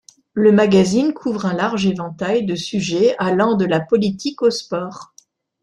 [0.33, 5.13] Le magazine couvre un large éventail de sujets allant de la politique aux sports.